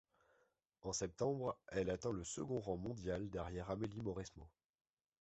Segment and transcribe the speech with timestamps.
[0.81, 4.47] En septembre, elle atteint le second rang mondial, derrière Amélie Mauresmo.